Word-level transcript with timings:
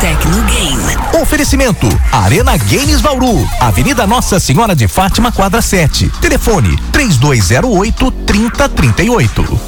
Tecnogame. 0.00 1.20
Oferecimento 1.20 1.88
Arena 2.12 2.56
Games 2.56 3.00
Bauru, 3.00 3.48
Avenida 3.58 4.06
Nossa 4.06 4.38
Senhora 4.38 4.74
de 4.74 4.86
Fátima, 4.86 5.32
quadra 5.32 5.60
7. 5.60 6.08
Telefone 6.20 6.78
3208 6.92 8.10
3038. 8.10 9.60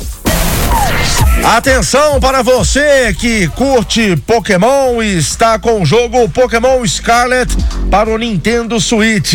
Atenção 1.43 2.21
para 2.21 2.43
você 2.43 3.12
que 3.19 3.48
curte 3.48 4.14
Pokémon 4.24 5.03
e 5.03 5.19
está 5.19 5.59
com 5.59 5.82
o 5.82 5.87
jogo 5.87 6.29
Pokémon 6.29 6.87
Scarlet 6.87 7.53
para 7.91 8.09
o 8.09 8.17
Nintendo 8.17 8.81
Switch. 8.81 9.35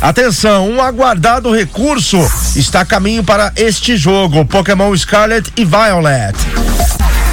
Atenção, 0.00 0.68
um 0.68 0.82
aguardado 0.82 1.54
recurso 1.54 2.18
está 2.56 2.80
a 2.80 2.84
caminho 2.84 3.22
para 3.22 3.52
este 3.56 3.96
jogo, 3.96 4.44
Pokémon 4.44 4.96
Scarlet 4.96 5.52
e 5.56 5.64
Violet 5.64 6.34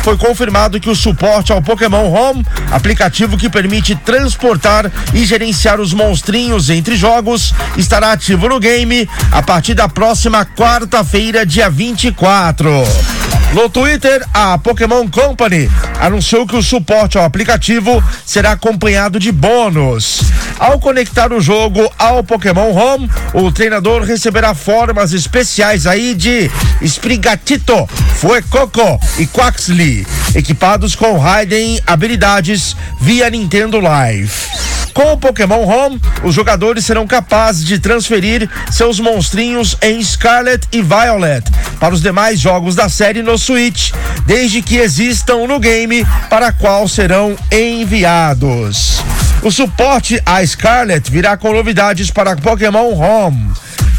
foi 0.03 0.17
confirmado 0.17 0.79
que 0.79 0.89
o 0.89 0.95
suporte 0.95 1.51
ao 1.51 1.61
Pokémon 1.61 2.11
Home, 2.11 2.45
aplicativo 2.71 3.37
que 3.37 3.49
permite 3.49 3.95
transportar 3.95 4.91
e 5.13 5.25
gerenciar 5.25 5.79
os 5.79 5.93
monstrinhos 5.93 6.69
entre 6.69 6.95
jogos, 6.95 7.53
estará 7.77 8.11
ativo 8.11 8.49
no 8.49 8.59
game 8.59 9.07
a 9.31 9.41
partir 9.41 9.73
da 9.73 9.87
próxima 9.87 10.45
quarta-feira, 10.45 11.45
dia 11.45 11.69
24. 11.69 13.20
No 13.53 13.69
Twitter, 13.69 14.25
a 14.33 14.57
Pokémon 14.57 15.09
Company 15.09 15.69
anunciou 15.99 16.47
que 16.47 16.55
o 16.55 16.63
suporte 16.63 17.17
ao 17.17 17.25
aplicativo 17.25 18.01
será 18.25 18.53
acompanhado 18.53 19.19
de 19.19 19.29
bônus. 19.29 20.21
Ao 20.57 20.79
conectar 20.79 21.33
o 21.33 21.41
jogo 21.41 21.91
ao 21.99 22.23
Pokémon 22.23 22.71
Home, 22.71 23.09
o 23.33 23.51
treinador 23.51 24.03
receberá 24.03 24.55
formas 24.55 25.11
especiais 25.11 25.85
aí 25.85 26.15
de 26.15 26.49
Sprigatito, 26.81 27.89
Fuecoco 28.15 28.97
e 29.17 29.27
Quaxley, 29.27 30.07
equipados 30.33 30.95
com 30.95 31.17
Raiden 31.17 31.81
habilidades 31.85 32.75
via 33.01 33.29
Nintendo 33.29 33.81
Live. 33.81 34.60
Com 34.93 35.13
o 35.13 35.17
Pokémon 35.17 35.63
Home, 35.63 36.01
os 36.23 36.35
jogadores 36.35 36.85
serão 36.85 37.07
capazes 37.07 37.65
de 37.65 37.79
transferir 37.79 38.49
seus 38.71 38.99
monstrinhos 38.99 39.77
em 39.81 40.03
Scarlet 40.03 40.67
e 40.71 40.81
Violet 40.81 41.43
para 41.79 41.93
os 41.93 42.01
demais 42.01 42.39
jogos 42.39 42.75
da 42.75 42.89
série 42.89 43.23
no 43.23 43.37
Switch, 43.37 43.91
desde 44.25 44.61
que 44.61 44.77
existam 44.77 45.47
no 45.47 45.59
game 45.59 46.05
para 46.29 46.51
qual 46.51 46.87
serão 46.87 47.35
enviados. 47.51 49.01
O 49.41 49.49
suporte 49.49 50.21
a 50.25 50.45
Scarlet 50.45 51.09
virá 51.09 51.37
com 51.37 51.51
novidades 51.51 52.11
para 52.11 52.35
Pokémon 52.35 52.93
Home. 52.93 53.51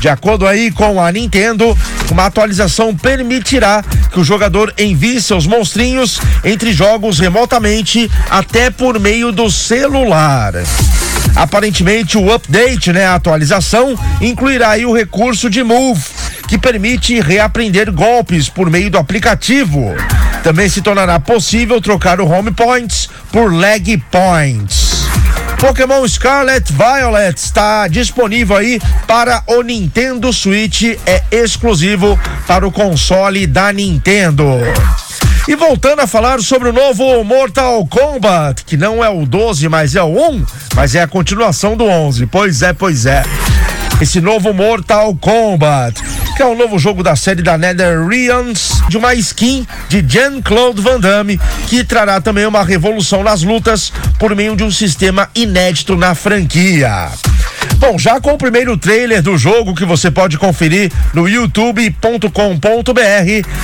De 0.02 0.08
acordo 0.08 0.46
aí 0.46 0.70
com 0.72 1.00
a 1.00 1.10
Nintendo, 1.12 1.78
uma 2.10 2.26
atualização 2.26 2.94
permitirá 2.94 3.84
que 4.12 4.20
o 4.20 4.24
jogador 4.24 4.72
envie 4.78 5.20
seus 5.20 5.46
monstrinhos 5.46 6.20
entre 6.44 6.72
jogos 6.72 7.18
remotamente 7.18 8.10
até 8.30 8.70
por 8.70 9.00
meio 9.00 9.32
do 9.32 9.50
celular. 9.50 10.52
Aparentemente 11.34 12.18
o 12.18 12.32
update, 12.32 12.92
né, 12.92 13.06
a 13.06 13.14
atualização, 13.14 13.98
incluirá 14.20 14.76
o 14.86 14.94
recurso 14.94 15.48
de 15.48 15.62
Move, 15.62 16.02
que 16.46 16.58
permite 16.58 17.20
reaprender 17.20 17.90
golpes 17.90 18.48
por 18.48 18.68
meio 18.68 18.90
do 18.90 18.98
aplicativo. 18.98 19.94
Também 20.42 20.68
se 20.68 20.82
tornará 20.82 21.18
possível 21.18 21.80
trocar 21.80 22.20
o 22.20 22.28
Home 22.28 22.50
Points 22.50 23.08
por 23.30 23.52
Leg 23.52 23.96
Points. 24.10 24.91
Pokémon 25.62 26.04
Scarlet 26.08 26.72
Violet 26.72 27.38
está 27.38 27.86
disponível 27.86 28.56
aí 28.56 28.80
para 29.06 29.44
o 29.46 29.62
Nintendo 29.62 30.32
Switch, 30.32 30.98
é 31.06 31.22
exclusivo 31.30 32.18
para 32.48 32.66
o 32.66 32.72
console 32.72 33.46
da 33.46 33.72
Nintendo. 33.72 34.44
E 35.46 35.54
voltando 35.54 36.00
a 36.00 36.06
falar 36.08 36.40
sobre 36.40 36.70
o 36.70 36.72
novo 36.72 37.22
Mortal 37.22 37.86
Kombat, 37.86 38.64
que 38.64 38.76
não 38.76 39.04
é 39.04 39.08
o 39.08 39.24
12, 39.24 39.68
mas 39.68 39.94
é 39.94 40.02
o 40.02 40.32
1, 40.32 40.44
mas 40.74 40.96
é 40.96 41.02
a 41.02 41.06
continuação 41.06 41.76
do 41.76 41.84
11. 41.84 42.26
Pois 42.26 42.60
é, 42.62 42.72
pois 42.72 43.06
é. 43.06 43.22
Esse 44.02 44.20
novo 44.20 44.52
Mortal 44.52 45.14
Kombat 45.14 46.02
que 46.34 46.42
é 46.42 46.46
o 46.46 46.56
novo 46.56 46.78
jogo 46.78 47.02
da 47.02 47.14
série 47.14 47.42
da 47.42 47.58
NetherRealms, 47.58 48.82
de 48.88 48.96
uma 48.96 49.14
skin 49.14 49.66
de 49.88 50.02
Jean-Claude 50.06 50.80
Van 50.80 50.98
Damme, 50.98 51.38
que 51.68 51.84
trará 51.84 52.20
também 52.20 52.46
uma 52.46 52.64
revolução 52.64 53.22
nas 53.22 53.42
lutas 53.42 53.92
por 54.18 54.34
meio 54.34 54.56
de 54.56 54.64
um 54.64 54.70
sistema 54.70 55.28
inédito 55.34 55.94
na 55.94 56.14
franquia. 56.14 57.10
Bom, 57.82 57.98
já 57.98 58.20
com 58.20 58.34
o 58.34 58.38
primeiro 58.38 58.76
trailer 58.76 59.20
do 59.20 59.36
jogo 59.36 59.74
que 59.74 59.84
você 59.84 60.08
pode 60.08 60.38
conferir 60.38 60.92
no 61.12 61.28
youtube.com.br, 61.28 62.28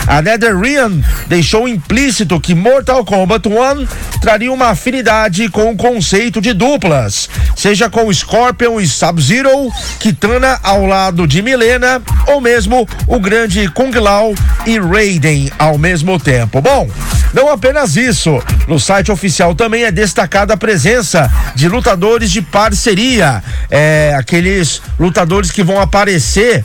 a 0.08 0.20
NetherRealm 0.20 1.00
deixou 1.28 1.68
implícito 1.68 2.40
que 2.40 2.52
Mortal 2.52 3.04
Kombat 3.04 3.48
1 3.48 3.86
traria 4.20 4.52
uma 4.52 4.70
afinidade 4.70 5.48
com 5.48 5.70
o 5.70 5.76
conceito 5.76 6.40
de 6.40 6.52
duplas, 6.52 7.30
seja 7.54 7.88
com 7.88 8.12
Scorpion 8.12 8.80
e 8.80 8.88
Sub-Zero, 8.88 9.70
Kitana 10.00 10.58
ao 10.64 10.84
lado 10.84 11.24
de 11.24 11.40
Milena, 11.40 12.02
ou 12.26 12.40
mesmo 12.40 12.88
o 13.06 13.20
grande 13.20 13.68
Kung 13.68 13.96
Lao 13.96 14.34
e 14.66 14.80
Raiden 14.80 15.48
ao 15.56 15.78
mesmo 15.78 16.18
tempo. 16.18 16.60
Bom, 16.60 16.90
não 17.32 17.48
apenas 17.48 17.94
isso, 17.94 18.42
no 18.68 18.78
site 18.78 19.10
oficial 19.10 19.54
também 19.54 19.84
é 19.84 19.90
destacada 19.90 20.52
a 20.52 20.56
presença 20.56 21.30
de 21.54 21.68
lutadores 21.68 22.30
de 22.30 22.42
parceria, 22.42 23.42
é, 23.70 24.14
aqueles 24.16 24.82
lutadores 25.00 25.50
que 25.50 25.62
vão 25.62 25.80
aparecer 25.80 26.62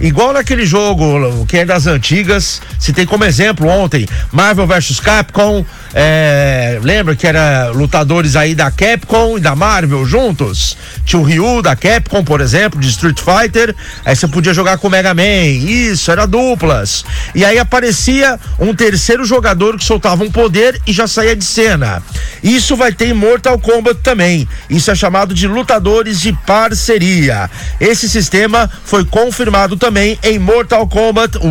igual 0.00 0.32
naquele 0.32 0.64
jogo 0.64 1.44
que 1.46 1.58
é 1.58 1.64
das 1.64 1.86
antigas, 1.86 2.60
se 2.78 2.92
tem 2.92 3.06
como 3.06 3.24
exemplo 3.24 3.68
ontem, 3.68 4.06
Marvel 4.32 4.66
vs 4.66 5.00
Capcom, 5.00 5.64
é, 5.92 6.78
lembra 6.82 7.16
que 7.16 7.26
era 7.26 7.70
lutadores 7.70 8.36
aí 8.36 8.54
da 8.54 8.70
Capcom 8.70 9.36
e 9.36 9.40
da 9.40 9.56
Marvel 9.56 10.06
juntos? 10.06 10.76
Tinha 11.04 11.20
o 11.20 11.24
Ryu 11.24 11.62
da 11.62 11.74
Capcom, 11.74 12.22
por 12.22 12.40
exemplo, 12.40 12.80
de 12.80 12.88
Street 12.88 13.18
Fighter. 13.18 13.74
Aí 14.04 14.14
você 14.14 14.28
podia 14.28 14.54
jogar 14.54 14.78
com 14.78 14.86
o 14.86 14.90
Mega 14.90 15.12
Man. 15.12 15.22
Isso, 15.22 16.10
era 16.10 16.26
duplas. 16.26 17.04
E 17.34 17.44
aí 17.44 17.58
aparecia 17.58 18.38
um 18.58 18.74
terceiro 18.74 19.24
jogador 19.24 19.76
que 19.76 19.84
soltava 19.84 20.22
um 20.22 20.30
poder 20.30 20.80
e 20.86 20.92
já 20.92 21.08
saía 21.08 21.34
de 21.34 21.44
cena. 21.44 22.02
Isso 22.42 22.76
vai 22.76 22.92
ter 22.92 23.08
em 23.08 23.14
Mortal 23.14 23.58
Kombat 23.58 24.00
também. 24.02 24.48
Isso 24.68 24.90
é 24.90 24.94
chamado 24.94 25.34
de 25.34 25.48
lutadores 25.48 26.20
de 26.20 26.32
parceria. 26.46 27.50
Esse 27.80 28.08
sistema 28.08 28.70
foi 28.84 29.04
confirmado 29.04 29.76
também 29.76 29.89
em 30.22 30.38
Mortal 30.38 30.86
Kombat 30.86 31.36
1. 31.38 31.50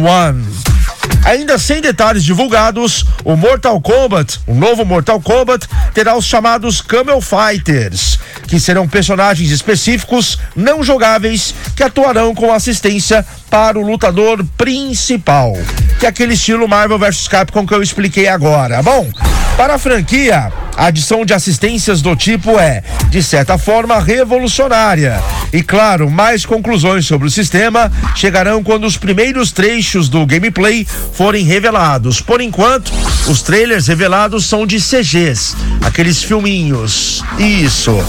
Ainda 1.26 1.58
sem 1.58 1.82
detalhes 1.82 2.24
divulgados, 2.24 3.06
o 3.26 3.36
Mortal 3.36 3.82
Kombat, 3.82 4.40
o 4.48 4.56
novo 4.56 4.86
Mortal 4.86 5.20
Kombat, 5.20 5.68
terá 5.94 6.16
os 6.16 6.26
chamados 6.26 6.82
Camel 6.82 7.20
Fighters, 7.20 8.18
que 8.48 8.58
serão 8.60 8.88
personagens 8.88 9.52
específicos 9.52 10.40
não 10.56 10.82
jogáveis 10.82 11.54
que 11.76 11.84
atuarão 11.84 12.34
com 12.34 12.54
assistência 12.54 13.26
para 13.50 13.78
o 13.78 13.86
lutador 13.86 14.46
principal, 14.58 15.54
que 16.00 16.06
é 16.06 16.10
aquele 16.10 16.36
estilo 16.36 16.68
Marvel 16.68 16.98
vs 16.98 17.28
Capcom 17.28 17.68
que 17.68 17.74
eu 17.74 17.84
expliquei 17.84 18.30
agora. 18.30 18.82
Bom, 18.82 19.10
para 19.58 19.76
a 19.76 19.80
franquia, 19.80 20.50
a 20.80 20.86
adição 20.86 21.26
de 21.26 21.34
assistências 21.34 22.02
do 22.02 22.16
tipo 22.16 22.58
é, 22.58 22.82
de 23.10 23.22
certa 23.22 23.58
forma, 23.58 24.00
revolucionária. 24.00 25.22
E 25.52 25.62
claro, 25.62 26.10
mais 26.10 26.46
conclusões 26.46 27.06
sobre 27.06 27.28
o 27.28 27.32
sistema 27.32 27.92
chegarão 28.16 28.64
quando 28.64 28.88
os 28.88 28.96
primeiros 28.96 29.52
trechos 29.52 30.08
do 30.08 30.26
gameplay 30.26 30.88
forem 31.12 31.44
revelados. 31.44 32.22
Por 32.22 32.40
enquanto, 32.40 32.94
os 33.28 33.42
trailers 33.42 33.88
revelados 33.88 34.46
são 34.46 34.66
de 34.66 34.78
CGs, 34.80 35.54
aqueles 35.82 36.24
filminhos. 36.24 37.26
Isso. 37.38 38.02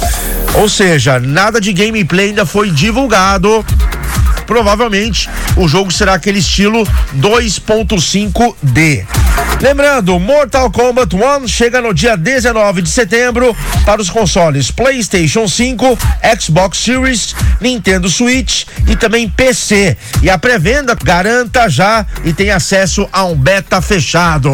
Ou 0.55 0.69
seja, 0.69 1.19
nada 1.19 1.61
de 1.61 1.73
gameplay 1.73 2.29
ainda 2.29 2.47
foi 2.47 2.71
divulgado 2.71 3.67
provavelmente 4.47 5.29
o 5.57 5.69
jogo 5.69 5.93
será 5.93 6.15
aquele 6.15 6.41
estilo 6.41 6.85
2.5D. 7.17 9.07
Lembrando, 9.61 10.19
Mortal 10.19 10.71
Kombat 10.71 11.15
1 11.15 11.47
chega 11.47 11.83
no 11.83 11.93
dia 11.93 12.17
19 12.17 12.81
de 12.81 12.89
setembro 12.89 13.55
para 13.85 14.01
os 14.01 14.09
consoles 14.09 14.71
PlayStation 14.71 15.47
5, 15.47 15.99
Xbox 16.41 16.79
Series, 16.79 17.35
Nintendo 17.61 18.09
Switch 18.09 18.65
e 18.89 18.97
também 18.97 19.29
PC. 19.29 19.99
E 20.23 20.31
a 20.31 20.39
pré-venda 20.39 20.97
garanta 21.05 21.69
já 21.69 22.07
e 22.25 22.33
tem 22.33 22.51
acesso 22.51 23.07
a 23.13 23.25
um 23.25 23.37
beta 23.37 23.83
fechado. 23.83 24.51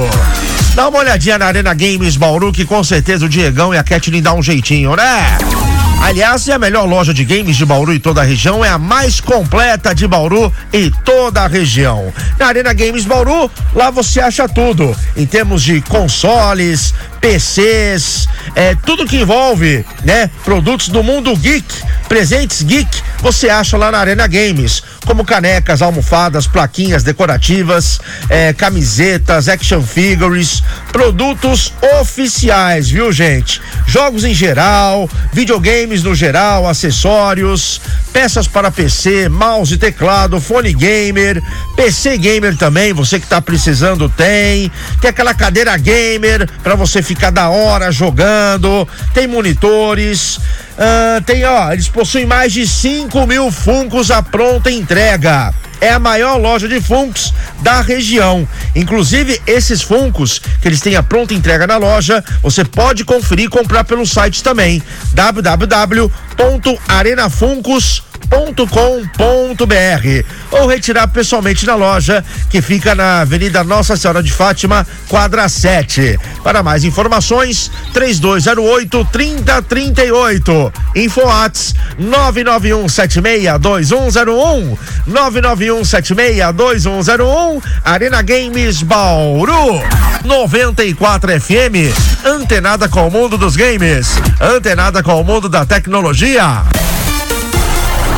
Dá 0.74 0.88
uma 0.88 0.98
olhadinha 0.98 1.38
na 1.38 1.46
Arena 1.46 1.72
Games 1.72 2.16
Bauru, 2.16 2.52
que 2.52 2.64
com 2.64 2.82
certeza 2.82 3.26
o 3.26 3.28
Diegão 3.28 3.72
e 3.72 3.78
a 3.78 3.84
Kathleen 3.84 4.20
dá 4.20 4.34
um 4.34 4.42
jeitinho, 4.42 4.96
né? 4.96 5.38
Aliás, 6.00 6.46
é 6.46 6.52
a 6.52 6.58
melhor 6.58 6.84
loja 6.84 7.12
de 7.12 7.24
games 7.24 7.56
de 7.56 7.64
Bauru 7.64 7.92
e 7.92 7.98
toda 7.98 8.20
a 8.20 8.24
região, 8.24 8.64
é 8.64 8.68
a 8.68 8.78
mais 8.78 9.20
completa 9.20 9.94
de 9.94 10.06
Bauru 10.06 10.52
e 10.72 10.90
toda 11.04 11.42
a 11.42 11.46
região. 11.48 12.12
Na 12.38 12.46
Arena 12.46 12.72
Games 12.72 13.04
Bauru, 13.04 13.50
lá 13.74 13.90
você 13.90 14.20
acha 14.20 14.48
tudo, 14.48 14.94
em 15.16 15.26
termos 15.26 15.62
de 15.62 15.80
consoles, 15.80 16.94
PCs, 17.20 18.28
é, 18.54 18.76
tudo 18.86 19.06
que 19.06 19.16
envolve, 19.16 19.84
né, 20.04 20.30
produtos 20.44 20.88
do 20.88 21.02
mundo 21.02 21.34
geek, 21.34 21.66
presentes 22.08 22.62
geek, 22.62 23.02
você 23.20 23.48
acha 23.48 23.76
lá 23.76 23.90
na 23.90 23.98
Arena 23.98 24.26
Games 24.28 24.82
como 25.06 25.24
canecas, 25.24 25.80
almofadas, 25.80 26.46
plaquinhas 26.46 27.04
decorativas, 27.04 28.00
eh, 28.28 28.52
camisetas, 28.52 29.48
action 29.48 29.80
figures, 29.80 30.62
produtos 30.92 31.72
oficiais, 32.00 32.90
viu, 32.90 33.12
gente? 33.12 33.62
Jogos 33.86 34.24
em 34.24 34.34
geral, 34.34 35.08
videogames 35.32 36.02
no 36.02 36.14
geral, 36.14 36.68
acessórios, 36.68 37.80
peças 38.12 38.48
para 38.48 38.70
PC, 38.70 39.28
mouse 39.28 39.74
e 39.74 39.78
teclado, 39.78 40.40
fone 40.40 40.72
gamer, 40.72 41.40
PC 41.76 42.18
gamer 42.18 42.56
também, 42.56 42.92
você 42.92 43.20
que 43.20 43.26
tá 43.26 43.40
precisando 43.40 44.08
tem. 44.08 44.70
Tem 45.00 45.10
aquela 45.10 45.34
cadeira 45.34 45.76
gamer 45.76 46.48
para 46.62 46.74
você 46.74 47.02
ficar 47.02 47.30
da 47.30 47.48
hora 47.48 47.92
jogando, 47.92 48.88
tem 49.14 49.26
monitores. 49.26 50.40
Uh, 50.76 51.24
tem, 51.24 51.42
ó, 51.44 51.72
eles 51.72 51.88
possuem 51.88 52.26
mais 52.26 52.52
de 52.52 52.66
5 52.66 53.26
mil 53.26 53.50
Funcos 53.50 54.10
à 54.10 54.22
pronta 54.22 54.70
entrega. 54.70 55.54
É 55.80 55.88
a 55.90 55.98
maior 55.98 56.36
loja 56.36 56.68
de 56.68 56.78
Funcos 56.80 57.32
da 57.60 57.80
região. 57.80 58.46
Inclusive, 58.74 59.40
esses 59.46 59.80
Funcos 59.82 60.40
que 60.60 60.68
eles 60.68 60.80
têm 60.80 60.96
a 60.96 61.02
pronta 61.02 61.34
entrega 61.34 61.66
na 61.66 61.76
loja, 61.76 62.24
você 62.42 62.64
pode 62.64 63.04
conferir 63.04 63.44
e 63.46 63.48
comprar 63.48 63.84
pelo 63.84 64.06
site 64.06 64.42
também. 64.42 64.82
www.arenafuncos.com 65.12 68.05
com.br 68.68 70.24
ou 70.50 70.66
retirar 70.66 71.08
pessoalmente 71.08 71.66
na 71.66 71.74
loja 71.74 72.24
que 72.50 72.60
fica 72.60 72.94
na 72.94 73.20
Avenida 73.20 73.62
Nossa 73.64 73.96
Senhora 73.96 74.22
de 74.22 74.32
Fátima, 74.32 74.86
quadra 75.08 75.48
7. 75.48 76.18
Para 76.42 76.62
mais 76.62 76.84
informações, 76.84 77.70
3208 77.92 79.04
3038. 79.12 80.72
Infoats 80.96 81.74
991 81.98 82.88
762101 82.88 84.78
991 85.06 85.84
762101 85.84 87.62
Arena 87.84 88.22
Games 88.22 88.82
Bauru 88.82 89.80
94 90.24 91.40
FM 91.40 92.16
antenada 92.24 92.88
com 92.88 93.06
o 93.06 93.10
mundo 93.10 93.38
dos 93.38 93.56
games. 93.56 94.08
Antenada 94.40 95.02
com 95.02 95.20
o 95.20 95.24
mundo 95.24 95.48
da 95.48 95.64
tecnologia 95.64 96.64